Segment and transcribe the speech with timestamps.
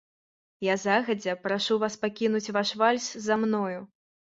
[0.67, 3.79] Я загадзя прашу вас пакінуць ваш вальс за мною.